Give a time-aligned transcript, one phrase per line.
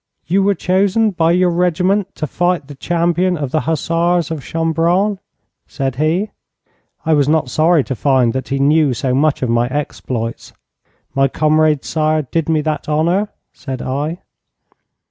[0.25, 5.19] 'You were chosen by your regiment to fight the champion of the Hussars of Chambarant?'
[5.67, 6.31] said he.
[7.05, 10.53] I was not sorry to find that he knew so much of my exploits.
[11.13, 14.17] 'My comrades, sire, did me that honour,' said I.